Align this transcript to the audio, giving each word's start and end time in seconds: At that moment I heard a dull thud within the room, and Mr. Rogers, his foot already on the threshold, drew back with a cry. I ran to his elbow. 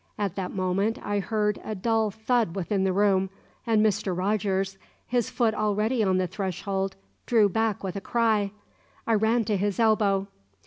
At 0.17 0.33
that 0.33 0.49
moment 0.49 0.97
I 1.05 1.19
heard 1.19 1.61
a 1.63 1.75
dull 1.75 2.09
thud 2.09 2.55
within 2.55 2.85
the 2.85 2.91
room, 2.91 3.29
and 3.67 3.85
Mr. 3.85 4.17
Rogers, 4.17 4.79
his 5.05 5.29
foot 5.29 5.53
already 5.53 6.03
on 6.03 6.17
the 6.17 6.25
threshold, 6.25 6.95
drew 7.27 7.47
back 7.47 7.83
with 7.83 7.95
a 7.95 8.01
cry. 8.01 8.49
I 9.05 9.13
ran 9.13 9.43
to 9.43 9.57
his 9.57 9.79
elbow. 9.79 10.25